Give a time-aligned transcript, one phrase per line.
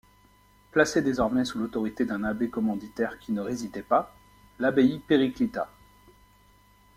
[0.71, 4.15] Placée désormais sous l'autorité d'un abbé commanditaire qui ne résidait pas,
[4.57, 5.69] l'abbaye périclita.